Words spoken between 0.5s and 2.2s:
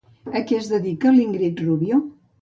què es dedica Íngrid Rubio?